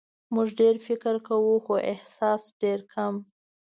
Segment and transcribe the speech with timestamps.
[0.33, 3.13] موږ ډېر فکر کوو خو احساس ډېر کم.